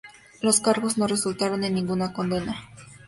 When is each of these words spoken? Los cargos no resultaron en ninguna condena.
Los 0.41 0.61
cargos 0.61 0.97
no 0.97 1.05
resultaron 1.05 1.63
en 1.63 1.75
ninguna 1.75 2.11
condena. 2.11 2.55